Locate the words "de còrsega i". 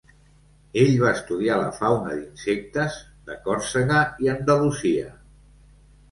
3.27-4.31